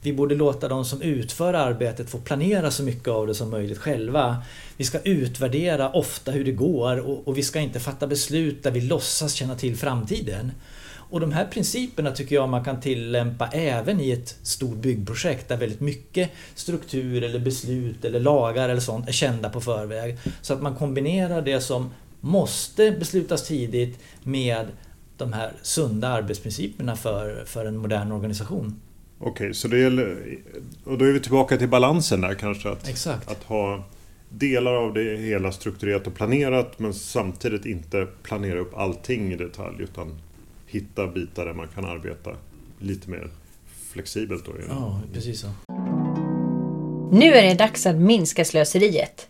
Vi 0.03 0.13
borde 0.13 0.35
låta 0.35 0.69
de 0.69 0.85
som 0.85 1.03
utför 1.03 1.55
arbetet 1.55 2.11
få 2.11 2.19
planera 2.19 2.71
så 2.71 2.83
mycket 2.83 3.09
av 3.09 3.27
det 3.27 3.35
som 3.35 3.51
möjligt 3.51 3.79
själva. 3.79 4.43
Vi 4.77 4.85
ska 4.85 4.99
utvärdera 4.99 5.91
ofta 5.91 6.31
hur 6.31 6.45
det 6.45 6.53
går 6.53 6.97
och, 6.97 7.29
och 7.29 7.39
vi 7.39 7.43
ska 7.43 7.61
inte 7.61 7.81
fatta 7.81 8.07
beslut 8.07 8.63
där 8.63 8.71
vi 8.71 8.81
låtsas 8.81 9.33
känna 9.33 9.55
till 9.55 9.77
framtiden. 9.77 10.53
Och 11.11 11.21
de 11.21 11.33
här 11.33 11.45
principerna 11.45 12.11
tycker 12.11 12.35
jag 12.35 12.49
man 12.49 12.65
kan 12.65 12.81
tillämpa 12.81 13.49
även 13.49 14.01
i 14.01 14.11
ett 14.11 14.37
stort 14.43 14.77
byggprojekt 14.77 15.49
där 15.49 15.57
väldigt 15.57 15.81
mycket 15.81 16.31
struktur 16.55 17.23
eller 17.23 17.39
beslut 17.39 18.05
eller 18.05 18.21
lagar 18.21 18.69
eller 18.69 18.81
sånt 18.81 19.09
är 19.09 19.13
kända 19.13 19.51
på 19.51 19.61
förväg. 19.61 20.19
Så 20.43 20.55
att 20.55 20.63
man 20.63 20.75
kombinerar 20.75 21.43
det 21.43 21.61
som 21.61 21.91
måste 22.21 22.91
beslutas 22.91 23.47
tidigt 23.47 23.99
med 24.23 24.67
de 25.17 25.33
här 25.33 25.53
sunda 25.63 26.09
arbetsprinciperna 26.09 26.97
för, 26.97 27.45
för 27.47 27.65
en 27.67 27.77
modern 27.77 28.13
organisation. 28.13 28.81
Okej, 29.21 29.31
okay, 29.31 29.55
så 29.55 29.69
det 29.69 29.79
gäller... 29.79 30.39
Och 30.85 30.99
då 30.99 31.05
är 31.05 31.13
vi 31.13 31.21
tillbaka 31.21 31.57
till 31.57 31.69
balansen 31.69 32.21
där 32.21 32.35
kanske. 32.35 32.69
Att, 32.69 32.89
Exakt. 32.89 33.31
att 33.31 33.43
ha 33.43 33.85
delar 34.29 34.75
av 34.75 34.95
det 34.95 35.17
hela 35.17 35.53
strukturerat 35.53 36.07
och 36.07 36.15
planerat 36.15 36.79
men 36.79 36.95
samtidigt 36.95 37.67
inte 37.67 38.07
planera 38.23 38.59
upp 38.59 38.77
allting 38.77 39.33
i 39.33 39.37
detalj 39.37 39.83
utan 39.83 40.19
hitta 40.67 41.07
bitar 41.07 41.47
där 41.47 41.55
man 41.55 41.69
kan 41.69 41.85
arbeta 41.85 42.31
lite 42.79 43.11
mer 43.11 43.31
flexibelt. 43.93 44.45
Då. 44.47 44.53
Ja, 44.69 45.01
precis 45.13 45.41
så. 45.41 45.49
Nu 47.13 47.35
är 47.35 47.43
det 47.43 47.55
dags 47.55 47.87
att 47.87 47.97
minska 47.97 48.45
slöseriet. 48.45 49.29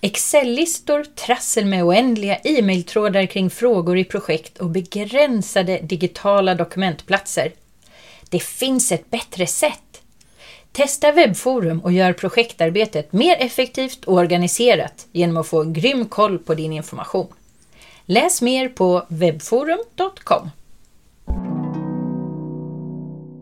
Excel-listor, 0.00 1.04
trassel 1.04 1.64
med 1.64 1.84
oändliga 1.84 2.36
e-mailtrådar 2.36 3.26
kring 3.26 3.50
frågor 3.50 3.98
i 3.98 4.04
projekt 4.04 4.58
och 4.58 4.70
begränsade 4.70 5.80
digitala 5.82 6.54
dokumentplatser. 6.54 7.52
Det 8.28 8.42
finns 8.42 8.92
ett 8.92 9.10
bättre 9.10 9.46
sätt. 9.46 10.02
Testa 10.72 11.12
webbforum 11.12 11.80
och 11.80 11.92
gör 11.92 12.12
projektarbetet 12.12 13.12
mer 13.12 13.36
effektivt 13.38 14.04
och 14.04 14.14
organiserat 14.14 15.06
genom 15.12 15.36
att 15.36 15.46
få 15.46 15.62
en 15.62 15.72
grym 15.72 16.06
koll 16.06 16.38
på 16.38 16.54
din 16.54 16.72
information. 16.72 17.26
Läs 18.06 18.42
mer 18.42 18.68
på 18.68 19.06
webbforum.com. 19.08 20.50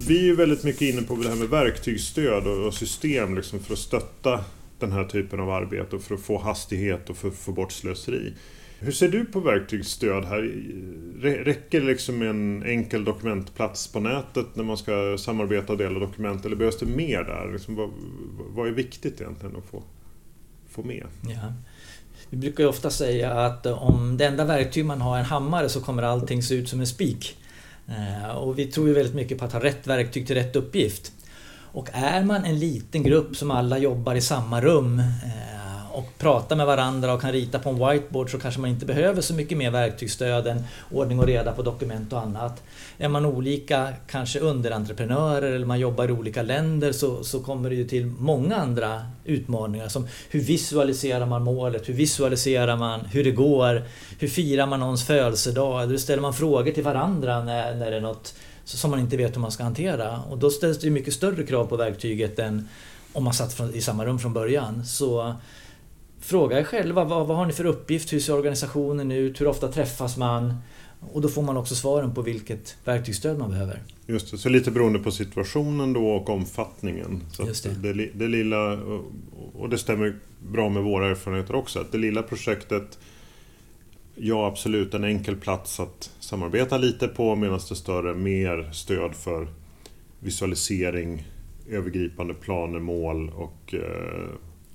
Vi 0.08 0.30
är 0.30 0.36
väldigt 0.36 0.64
mycket 0.64 0.82
inne 0.82 1.02
på 1.02 1.14
det 1.14 1.28
här 1.28 1.36
med 1.36 1.48
verktygsstöd 1.48 2.46
och 2.46 2.74
system 2.74 3.36
liksom 3.36 3.60
för 3.60 3.72
att 3.72 3.78
stötta 3.78 4.44
den 4.78 4.92
här 4.92 5.04
typen 5.04 5.40
av 5.40 5.50
arbete 5.50 5.96
och 5.96 6.02
för 6.02 6.14
att 6.14 6.20
få 6.20 6.38
hastighet 6.38 7.10
och 7.10 7.16
för 7.16 7.28
att 7.28 7.36
få 7.36 7.52
bort 7.52 7.72
slöseri. 7.72 8.34
Hur 8.78 8.92
ser 8.92 9.08
du 9.08 9.24
på 9.24 9.40
verktygsstöd 9.40 10.24
här? 10.24 10.42
Räcker 11.44 11.80
det 11.80 11.86
liksom 11.86 12.18
med 12.18 12.30
en 12.30 12.62
enkel 12.62 13.04
dokumentplats 13.04 13.88
på 13.88 14.00
nätet 14.00 14.46
när 14.54 14.64
man 14.64 14.76
ska 14.76 15.16
samarbeta 15.18 15.72
och 15.72 15.78
dela 15.78 15.98
dokument 15.98 16.44
eller 16.44 16.56
behövs 16.56 16.78
det 16.78 16.86
mer 16.86 17.24
där? 17.24 17.52
Liksom 17.52 17.74
vad, 17.74 17.90
vad 18.54 18.68
är 18.68 18.72
viktigt 18.72 19.20
egentligen 19.20 19.56
att 19.56 19.70
få, 19.70 19.82
få 20.68 20.82
med? 20.82 21.06
Ja. 21.28 21.52
Vi 22.30 22.36
brukar 22.36 22.64
ju 22.64 22.68
ofta 22.68 22.90
säga 22.90 23.32
att 23.32 23.66
eh, 23.66 23.82
om 23.82 24.16
det 24.16 24.26
enda 24.26 24.44
verktyg 24.44 24.84
man 24.84 25.00
har 25.00 25.16
är 25.16 25.20
en 25.20 25.26
hammare 25.26 25.68
så 25.68 25.80
kommer 25.80 26.02
allting 26.02 26.42
se 26.42 26.54
ut 26.54 26.68
som 26.68 26.80
en 26.80 26.86
spik. 26.86 27.36
Eh, 27.88 28.36
och 28.36 28.58
vi 28.58 28.66
tror 28.66 28.88
ju 28.88 28.94
väldigt 28.94 29.14
mycket 29.14 29.38
på 29.38 29.44
att 29.44 29.52
ha 29.52 29.62
rätt 29.62 29.86
verktyg 29.86 30.26
till 30.26 30.36
rätt 30.36 30.56
uppgift. 30.56 31.12
Och 31.76 31.88
är 31.92 32.24
man 32.24 32.44
en 32.44 32.58
liten 32.58 33.02
grupp 33.02 33.36
som 33.36 33.50
alla 33.50 33.78
jobbar 33.78 34.14
i 34.14 34.20
samma 34.20 34.60
rum 34.60 34.98
eh, 34.98 35.55
och 35.96 36.18
pratar 36.18 36.56
med 36.56 36.66
varandra 36.66 37.12
och 37.12 37.20
kan 37.20 37.32
rita 37.32 37.58
på 37.58 37.70
en 37.70 37.88
whiteboard 37.88 38.30
så 38.30 38.38
kanske 38.38 38.60
man 38.60 38.70
inte 38.70 38.86
behöver 38.86 39.20
så 39.20 39.34
mycket 39.34 39.58
mer 39.58 39.70
verktygsstöd 39.70 40.46
än 40.46 40.64
ordning 40.90 41.18
och 41.20 41.26
reda 41.26 41.52
på 41.52 41.62
dokument 41.62 42.12
och 42.12 42.20
annat. 42.20 42.62
Är 42.98 43.08
man 43.08 43.26
olika, 43.26 43.92
kanske 44.06 44.40
underentreprenörer 44.40 45.52
eller 45.52 45.66
man 45.66 45.80
jobbar 45.80 46.08
i 46.08 46.12
olika 46.12 46.42
länder 46.42 46.92
så, 46.92 47.24
så 47.24 47.40
kommer 47.40 47.70
det 47.70 47.76
ju 47.76 47.84
till 47.84 48.06
många 48.06 48.56
andra 48.56 49.06
utmaningar 49.24 49.88
som 49.88 50.08
hur 50.30 50.40
visualiserar 50.40 51.26
man 51.26 51.42
målet, 51.42 51.88
hur 51.88 51.94
visualiserar 51.94 52.76
man 52.76 53.00
hur 53.00 53.24
det 53.24 53.30
går, 53.30 53.82
hur 54.18 54.28
firar 54.28 54.66
man 54.66 54.80
någons 54.80 55.06
födelsedag, 55.06 55.82
eller 55.82 55.90
hur 55.90 55.98
ställer 55.98 56.22
man 56.22 56.34
frågor 56.34 56.72
till 56.72 56.84
varandra 56.84 57.44
när, 57.44 57.74
när 57.74 57.90
det 57.90 57.96
är 57.96 58.00
något 58.00 58.34
som 58.64 58.90
man 58.90 59.00
inte 59.00 59.16
vet 59.16 59.36
hur 59.36 59.40
man 59.40 59.52
ska 59.52 59.62
hantera. 59.62 60.20
Och 60.30 60.38
då 60.38 60.50
ställs 60.50 60.78
det 60.78 60.90
mycket 60.90 61.14
större 61.14 61.46
krav 61.46 61.66
på 61.66 61.76
verktyget 61.76 62.38
än 62.38 62.68
om 63.12 63.24
man 63.24 63.34
satt 63.34 63.60
i 63.74 63.80
samma 63.80 64.04
rum 64.04 64.18
från 64.18 64.32
början. 64.32 64.84
Så 64.84 65.34
Fråga 66.20 66.58
er 66.58 66.64
själva, 66.64 67.04
vad, 67.04 67.26
vad 67.26 67.36
har 67.36 67.46
ni 67.46 67.52
för 67.52 67.64
uppgift? 67.64 68.12
Hur 68.12 68.20
ser 68.20 68.34
organisationen 68.34 69.12
ut? 69.12 69.40
Hur 69.40 69.46
ofta 69.46 69.68
träffas 69.68 70.16
man? 70.16 70.54
Och 71.12 71.20
då 71.20 71.28
får 71.28 71.42
man 71.42 71.56
också 71.56 71.74
svaren 71.74 72.14
på 72.14 72.22
vilket 72.22 72.76
verktygsstöd 72.84 73.38
man 73.38 73.50
behöver. 73.50 73.82
Just 74.06 74.30
det, 74.30 74.38
så 74.38 74.48
lite 74.48 74.70
beroende 74.70 74.98
på 74.98 75.10
situationen 75.10 75.92
då 75.92 76.08
och 76.08 76.28
omfattningen. 76.28 77.22
Så 77.32 77.46
Just 77.46 77.64
det. 77.64 77.92
det. 77.92 78.10
Det, 78.14 78.28
lilla, 78.28 78.78
och 79.54 79.68
det 79.68 79.78
stämmer 79.78 80.16
bra 80.52 80.68
med 80.68 80.82
våra 80.82 81.08
erfarenheter 81.08 81.54
också, 81.54 81.80
att 81.80 81.92
det 81.92 81.98
lilla 81.98 82.22
projektet 82.22 82.98
Ja, 84.18 84.46
absolut 84.46 84.94
en 84.94 85.04
enkel 85.04 85.36
plats 85.36 85.80
att 85.80 86.10
samarbeta 86.20 86.78
lite 86.78 87.08
på 87.08 87.36
medan 87.36 87.60
det 87.68 87.74
större 87.74 88.14
mer 88.14 88.70
stöd 88.72 89.14
för 89.14 89.48
visualisering, 90.20 91.26
övergripande 91.70 92.34
planer, 92.34 92.78
mål 92.78 93.30
och 93.30 93.74
eh, 93.74 94.28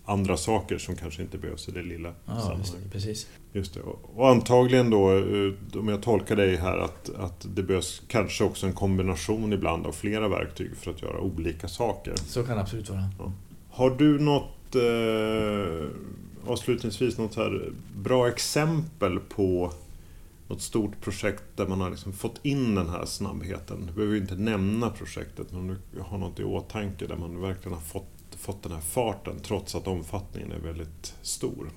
andra 0.06 0.38
saker 0.38 0.78
som 0.78 0.96
kanske 0.96 1.22
inte 1.22 1.38
behövs 1.38 1.68
i 1.68 1.72
det 1.72 1.84
lilla 1.84 2.10
ja, 2.10 2.40
sammanhanget. 2.40 2.92
Precis. 2.92 3.28
Just 3.54 3.74
det. 3.74 3.80
Och 4.16 4.30
antagligen 4.30 4.90
då, 4.90 5.12
eh, 5.12 5.80
om 5.80 5.88
jag 5.88 6.02
tolkar 6.02 6.36
dig 6.36 6.56
här, 6.56 6.78
att, 6.78 7.10
att 7.16 7.46
det 7.56 7.64
behövs 7.64 8.02
kanske 8.08 8.44
också 8.44 8.68
en 8.68 8.74
kombination 8.74 9.54
ibland 9.54 9.88
av 9.88 9.92
flera 9.92 10.28
verktyg 10.28 10.76
för 10.76 10.92
att 10.92 11.02
göra 11.02 11.20
olika 11.20 11.68
saker. 11.68 12.14
Så 12.16 12.44
kan 12.44 12.56
det 12.56 12.62
absolut 12.62 12.90
vara. 12.90 13.10
Ja. 13.20 13.32
Har 13.70 13.90
du 13.90 14.20
något, 14.20 14.76
eh, 14.76 16.52
avslutningsvis, 16.52 17.18
något 17.18 17.36
här 17.36 17.72
bra 17.96 18.28
exempel 18.28 19.20
på 19.20 19.72
något 20.48 20.62
stort 20.62 21.02
projekt 21.02 21.44
där 21.56 21.68
man 21.68 21.82
har 21.82 21.90
liksom 21.90 22.14
fått 22.14 22.40
in 22.44 22.76
den 22.76 22.90
här 22.90 23.06
snabbheten? 23.06 23.86
Du 23.88 23.94
behöver 23.94 24.16
ju 24.16 24.22
inte 24.22 24.36
nämna 24.36 24.90
projektet, 24.90 25.52
men 25.52 25.60
om 25.60 25.68
du 25.92 26.00
har 26.00 26.18
något 26.18 26.40
i 26.40 26.44
åtanke 26.44 27.08
där 27.08 27.16
man 27.16 27.42
verkligen 27.42 27.74
har 27.74 27.82
fått 27.82 28.21
fått 28.42 28.64
den 28.64 28.72
här 28.72 28.82
farten 28.82 29.40
trots 29.44 29.76
att 29.76 29.88
omfattningen 29.88 30.52
är 30.52 30.60
väldigt 30.60 31.14
stor? 31.22 31.70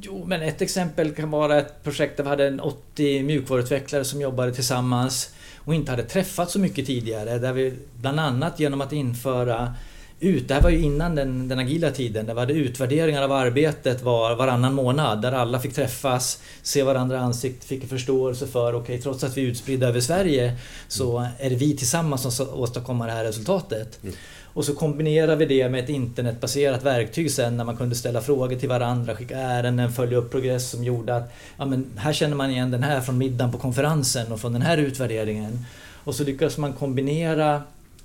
Jo, 0.00 0.24
men 0.26 0.42
ett 0.42 0.62
exempel 0.62 1.14
kan 1.14 1.30
vara 1.30 1.58
ett 1.58 1.84
projekt 1.84 2.16
där 2.16 2.24
vi 2.24 2.30
hade 2.30 2.46
en 2.46 2.60
80 2.60 3.22
mjukvaruutvecklare 3.22 4.04
som 4.04 4.20
jobbade 4.20 4.54
tillsammans 4.54 5.34
och 5.58 5.74
inte 5.74 5.90
hade 5.90 6.02
träffats 6.02 6.52
så 6.52 6.58
mycket 6.58 6.86
tidigare. 6.86 7.38
Där 7.38 7.52
vi 7.52 7.74
bland 8.00 8.20
annat 8.20 8.60
genom 8.60 8.80
att 8.80 8.92
införa 8.92 9.74
ut, 10.20 10.48
det 10.48 10.54
här 10.54 10.62
var 10.62 10.70
ju 10.70 10.78
innan 10.78 11.14
den, 11.14 11.48
den 11.48 11.58
agila 11.58 11.90
tiden, 11.90 12.26
där 12.26 12.34
vi 12.34 12.40
hade 12.40 12.52
utvärderingar 12.52 13.22
av 13.22 13.32
arbetet 13.32 14.02
var, 14.02 14.36
varannan 14.36 14.74
månad 14.74 15.22
där 15.22 15.32
alla 15.32 15.60
fick 15.60 15.74
träffas, 15.74 16.42
se 16.62 16.82
varandra 16.82 17.16
i 17.16 17.20
ansiktet, 17.20 17.64
fick 17.64 17.88
förståelse 17.88 18.46
för 18.46 18.74
okej, 18.74 18.80
okay, 18.80 18.98
trots 18.98 19.24
att 19.24 19.36
vi 19.36 19.42
är 19.42 19.46
utspridda 19.46 19.88
över 19.88 20.00
Sverige 20.00 20.56
så 20.88 21.26
är 21.38 21.50
det 21.50 21.56
vi 21.56 21.76
tillsammans 21.76 22.22
som 22.22 22.32
ska 22.32 22.44
åstadkomma 22.44 23.06
det 23.06 23.12
här 23.12 23.24
resultatet. 23.24 24.02
Mm. 24.02 24.14
Och 24.54 24.64
så 24.64 24.74
kombinerar 24.74 25.36
vi 25.36 25.46
det 25.46 25.68
med 25.68 25.84
ett 25.84 25.90
internetbaserat 25.90 26.82
verktyg 26.82 27.30
sen 27.30 27.56
när 27.56 27.64
man 27.64 27.76
kunde 27.76 27.94
ställa 27.94 28.20
frågor 28.20 28.56
till 28.56 28.68
varandra, 28.68 29.16
skicka 29.16 29.36
ärenden, 29.38 29.92
följa 29.92 30.18
upp 30.18 30.30
progress 30.30 30.70
som 30.70 30.84
gjorde 30.84 31.16
att 31.16 31.32
ja, 31.58 31.64
men 31.64 31.86
här 31.96 32.12
känner 32.12 32.36
man 32.36 32.50
igen 32.50 32.70
den 32.70 32.82
här 32.82 33.00
från 33.00 33.18
middagen 33.18 33.52
på 33.52 33.58
konferensen 33.58 34.32
och 34.32 34.40
från 34.40 34.52
den 34.52 34.62
här 34.62 34.78
utvärderingen. 34.78 35.64
Och 36.04 36.14
så 36.14 36.24
lyckas 36.24 36.58
man 36.58 36.72
kombinera 36.72 37.62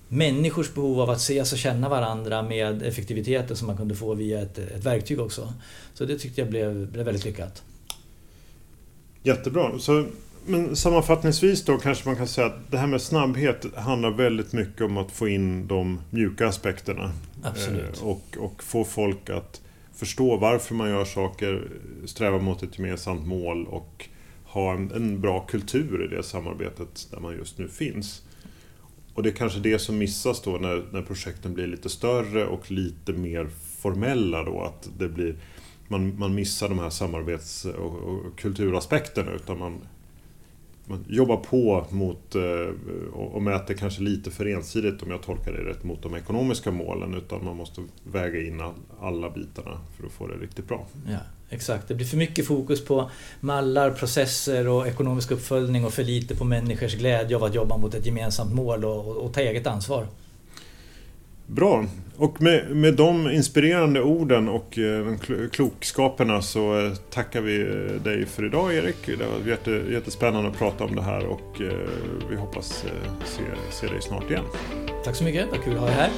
människors 0.08 0.74
behov 0.74 1.02
av 1.02 1.10
att 1.10 1.18
ses 1.18 1.54
och 1.54 1.60
känna 1.60 1.90
varandra 1.90 2.42
med 2.42 2.84
effektiviteten 2.84 3.56
som 3.56 3.68
man 3.68 3.78
kunde 3.78 3.96
få 3.96 4.14
via 4.14 4.42
ett, 4.42 4.58
ett 4.58 4.86
verktyg 4.86 5.20
också. 5.20 5.54
Så 5.94 6.06
det 6.06 6.18
tyckte 6.18 6.42
jag 6.42 6.50
blev, 6.50 6.92
blev 6.92 7.06
väldigt 7.06 7.26
lyckat. 7.26 7.64
Jättebra. 9.24 9.80
Så 9.80 10.06
men 10.48 10.76
sammanfattningsvis 10.76 11.66
då 11.66 11.78
kanske 11.78 12.10
man 12.10 12.16
kan 12.16 12.28
säga 12.28 12.48
att 12.48 12.72
det 12.72 12.78
här 12.78 12.88
med 12.88 13.02
snabbhet 13.02 13.66
handlar 13.76 14.12
väldigt 14.12 14.54
mycket 14.54 14.82
om 14.82 14.98
att 14.98 15.12
få 15.12 15.28
in 15.28 15.68
de 15.68 16.00
mjuka 16.10 16.48
aspekterna. 16.48 17.12
Absolut. 17.44 18.02
Eh, 18.02 18.08
och, 18.08 18.38
och 18.40 18.64
få 18.64 18.84
folk 18.84 19.30
att 19.30 19.62
förstå 19.96 20.38
varför 20.38 20.76
man 20.76 20.90
gör 20.90 21.06
saker, 21.06 21.68
sträva 22.06 22.38
mot 22.38 22.64
ett 22.64 22.80
gemensamt 22.80 23.28
mål 23.28 23.66
och 23.68 24.10
ha 24.46 24.74
en, 24.74 24.92
en, 24.92 25.22
bra 25.22 25.40
kultur 25.40 26.06
i 26.06 26.16
det 26.16 26.24
samarbetet 26.24 27.08
där 27.12 27.20
man 27.20 27.36
just 27.36 27.58
nu 27.58 27.68
finns. 27.68 28.22
Och 29.14 29.24
det 29.24 29.30
är 29.30 29.34
kanske 29.34 29.60
det 29.60 29.80
som 29.80 29.98
missas 29.98 30.42
då 30.42 30.52
när, 30.52 30.84
när 30.92 31.02
projekten 31.02 31.54
blir 31.54 31.68
lite 31.68 31.90
större 31.90 32.48
och 32.48 32.72
lite 32.72 33.14
mer 33.14 33.50
formella 33.82 34.44
då, 34.44 34.62
att 34.62 34.90
det 34.98 35.10
blir 35.10 35.36
man, 35.88 36.20
man 36.20 36.36
missar 36.36 36.70
de 36.70 36.80
här 36.80 36.90
samarbets 36.90 37.66
och, 37.66 37.94
och 37.94 38.40
kulturaspekterna 38.40 39.32
utan 39.32 39.60
man 39.60 39.82
man 40.88 41.06
jobbar 41.08 41.38
på 41.38 41.86
mot 41.90 42.36
eh, 42.36 42.42
och 43.14 43.42
mäter 43.42 43.74
kanske 43.74 44.02
lite 44.02 44.32
för 44.32 44.46
ensidigt 44.46 45.04
om 45.04 45.12
jag 45.12 45.22
tolkar 45.22 45.52
det 45.52 45.70
rätt 45.70 45.84
mot 45.84 46.04
de 46.04 46.16
ekonomiska 46.16 46.72
målen 46.72 47.14
utan 47.14 47.46
man 47.46 47.58
måste 47.58 47.82
väga 48.04 48.42
in 48.42 48.62
alla 49.02 49.30
bitarna 49.30 49.80
för 49.98 50.08
att 50.08 50.12
få 50.12 50.28
det 50.28 50.36
riktigt 50.36 50.68
bra. 50.68 50.86
Ja, 51.08 51.20
exakt. 51.50 51.88
Det 51.88 51.96
blir 51.96 52.06
för 52.06 52.18
mycket 52.18 52.48
fokus 52.48 52.86
på 52.86 53.12
mallar, 53.40 53.92
processer 53.92 54.68
och 54.68 54.88
ekonomisk 54.88 55.32
uppföljning 55.32 55.86
och 55.86 55.94
för 55.94 56.04
lite 56.04 56.36
på 56.36 56.44
människors 56.44 56.96
glädje 56.96 57.36
av 57.36 57.44
att 57.44 57.56
jobba 57.56 57.78
mot 57.78 57.94
ett 57.94 58.06
gemensamt 58.06 58.54
mål 58.54 58.86
och, 58.86 59.18
och 59.18 59.34
ta 59.34 59.42
eget 59.42 59.68
ansvar. 59.68 60.08
Bra. 61.48 61.86
Och 62.18 62.42
med, 62.42 62.76
med 62.76 62.94
de 62.94 63.32
inspirerande 63.32 64.02
orden 64.02 64.50
och 64.50 64.78
eh, 64.78 65.06
de 65.06 65.18
klokskaperna 65.50 66.42
så 66.42 66.80
eh, 66.80 66.94
tackar 66.94 67.42
vi 67.42 67.62
eh, 67.62 68.02
dig 68.04 68.26
för 68.26 68.46
idag 68.46 68.74
Erik. 68.74 69.06
Det 69.06 69.16
var 69.16 69.50
jätte, 69.50 69.72
jättespännande 69.72 70.50
att 70.50 70.58
prata 70.58 70.84
om 70.84 70.96
det 70.96 71.02
här 71.02 71.26
och 71.26 71.62
vi 72.30 72.36
hoppas 72.36 72.86
se, 73.26 73.42
se 73.70 73.88
dig 73.88 74.02
snart 74.02 74.30
igen. 74.30 74.46
Tack 75.04 75.16
så 75.16 75.24
mycket, 75.24 75.48
vad 75.52 75.64
kul 75.64 75.74
att 75.74 75.80
ha 75.80 75.88
dig 75.88 75.96
här. 75.96 76.10